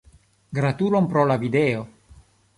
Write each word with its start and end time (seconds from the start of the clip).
Gratulon 0.59 1.05
pro 1.13 1.27
la 1.33 1.39
video. 1.45 1.87